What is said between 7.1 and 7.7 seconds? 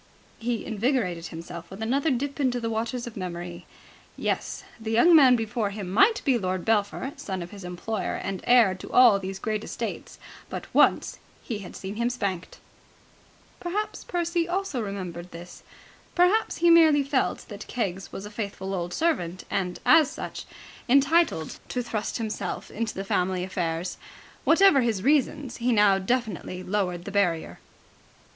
son of his